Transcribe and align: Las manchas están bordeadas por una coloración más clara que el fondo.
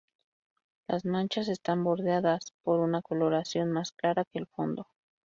Las 0.87 1.05
manchas 1.05 1.47
están 1.47 1.83
bordeadas 1.83 2.53
por 2.63 2.79
una 2.79 3.03
coloración 3.03 3.71
más 3.71 3.91
clara 3.91 4.25
que 4.25 4.39
el 4.39 4.47
fondo. 4.47 4.87